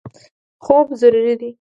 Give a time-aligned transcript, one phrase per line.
[0.63, 1.49] خوب ضروري دی.